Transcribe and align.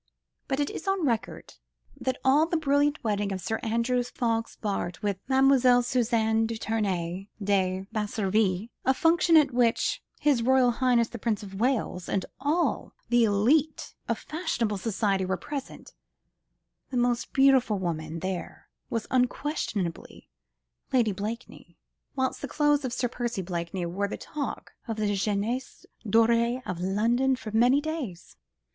But 0.47 0.59
it 0.59 0.71
is 0.71 0.87
on 0.87 1.05
record 1.05 1.53
that 1.95 2.17
at 2.25 2.45
the 2.49 2.57
brilliant 2.57 3.03
wedding 3.03 3.31
of 3.31 3.39
Sir 3.39 3.59
Andrew 3.61 4.01
Ffoulkes, 4.01 4.57
Bart., 4.59 5.03
with 5.03 5.19
Mlle. 5.29 5.83
Suzanne 5.83 6.47
de 6.47 6.57
Tournay 6.57 7.29
de 7.39 7.85
Basserive, 7.93 8.69
a 8.83 8.95
function 8.95 9.37
at 9.37 9.51
which 9.51 10.01
H.R.H. 10.25 11.09
the 11.11 11.19
Prince 11.19 11.43
of 11.43 11.59
Wales 11.59 12.09
and 12.09 12.25
all 12.39 12.93
the 13.09 13.25
élite 13.25 13.93
of 14.07 14.17
fashionable 14.17 14.77
society 14.79 15.23
were 15.23 15.37
present, 15.37 15.93
the 16.89 16.97
most 16.97 17.31
beautiful 17.31 17.77
woman 17.77 18.21
there 18.21 18.69
was 18.89 19.05
unquestionably 19.11 20.31
Lady 20.91 21.11
Blakeney, 21.11 21.77
whilst 22.15 22.41
the 22.41 22.47
clothes 22.47 22.91
Sir 22.91 23.07
Percy 23.07 23.43
Blakeney 23.43 23.85
wore 23.85 23.95
were 23.97 24.07
the 24.07 24.17
talk 24.17 24.71
of 24.87 24.97
the 24.97 25.13
jeunesse 25.13 25.85
dorée 26.03 26.63
of 26.65 26.79
London 26.81 27.35
for 27.35 27.51
many 27.51 27.79
days. 27.79 28.35